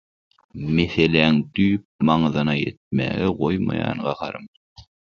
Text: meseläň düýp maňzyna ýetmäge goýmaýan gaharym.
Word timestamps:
meseläň 0.77 1.33
düýp 1.59 1.83
maňzyna 2.09 2.53
ýetmäge 2.65 3.33
goýmaýan 3.39 4.07
gaharym. 4.09 4.53